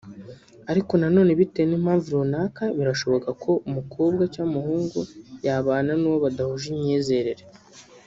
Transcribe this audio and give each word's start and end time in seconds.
Ariko 0.71 0.91
nanone 1.01 1.31
bitewe 1.39 1.67
n’impamvu 1.69 2.07
runaka 2.15 2.63
birashoboka 2.77 3.29
ko 3.43 3.51
umukobwa/umuhungu 3.67 4.99
yabana 5.45 5.91
n’uwo 5.99 6.17
badahuje 6.25 6.67
imyizerere 6.73 7.43